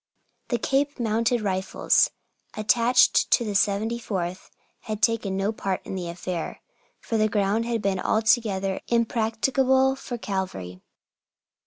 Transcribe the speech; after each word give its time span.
The 0.47 0.57
Cape 0.57 0.99
Mounted 0.99 1.41
Rifles 1.41 2.09
attached 2.55 3.29
to 3.29 3.45
the 3.45 3.51
74th 3.51 4.49
had 4.79 4.99
taken 4.99 5.37
no 5.37 5.51
part 5.51 5.79
in 5.85 5.93
the 5.93 6.09
affair, 6.09 6.59
for 6.99 7.17
the 7.19 7.29
ground 7.29 7.67
had 7.67 7.83
been 7.83 7.99
altogether 7.99 8.81
impracticable 8.87 9.95
for 9.95 10.17
cavalry. 10.17 10.81